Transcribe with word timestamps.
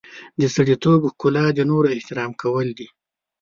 د 0.39 0.41
سړیتوب 0.55 1.01
ښکلا 1.11 1.45
د 1.57 1.59
نورو 1.71 1.87
احترام 1.95 2.31
کول 2.41 2.67
دي. 2.79 2.87